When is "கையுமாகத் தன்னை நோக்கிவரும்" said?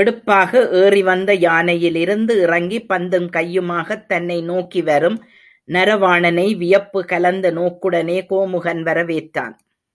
3.32-5.18